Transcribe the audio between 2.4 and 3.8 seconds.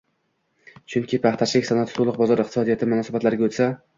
iqtisodiyoti munosabatlariga o‘tsa